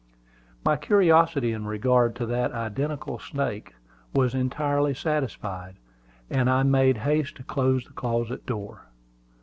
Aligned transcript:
]My 0.65 0.77
curiosity 0.77 1.53
in 1.53 1.67
regard 1.67 2.15
to 2.15 2.25
that 2.25 2.53
identical 2.53 3.19
snake 3.19 3.75
was 4.15 4.33
entirely 4.33 4.95
satisfied, 4.95 5.75
and 6.27 6.49
I 6.49 6.63
made 6.63 6.97
haste 6.97 7.35
to 7.35 7.43
close 7.43 7.85
the 7.85 7.93
closet 7.93 8.47
door. 8.47 8.87